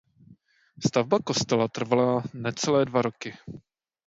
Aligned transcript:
Stavba 0.87 1.19
kostela 1.31 1.67
trvala 1.75 2.09
necelé 2.33 2.85
dva 2.89 3.01
roky. 3.13 3.37